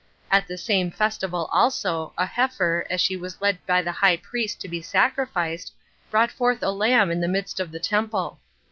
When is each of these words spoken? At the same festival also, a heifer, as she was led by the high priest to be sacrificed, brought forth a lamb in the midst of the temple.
At 0.31 0.47
the 0.47 0.57
same 0.57 0.89
festival 0.89 1.47
also, 1.51 2.11
a 2.17 2.25
heifer, 2.25 2.87
as 2.89 2.99
she 2.99 3.15
was 3.15 3.39
led 3.39 3.63
by 3.67 3.83
the 3.83 3.91
high 3.91 4.17
priest 4.17 4.59
to 4.61 4.67
be 4.67 4.81
sacrificed, 4.81 5.73
brought 6.09 6.31
forth 6.31 6.63
a 6.63 6.71
lamb 6.71 7.11
in 7.11 7.21
the 7.21 7.27
midst 7.27 7.59
of 7.59 7.71
the 7.71 7.79
temple. 7.79 8.39